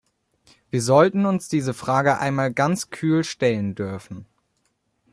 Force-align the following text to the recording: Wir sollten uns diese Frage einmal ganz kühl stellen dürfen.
Wir 0.71 0.81
sollten 0.81 1.27
uns 1.27 1.47
diese 1.47 1.75
Frage 1.75 2.17
einmal 2.17 2.51
ganz 2.51 2.89
kühl 2.89 3.23
stellen 3.23 3.75
dürfen. 3.75 4.25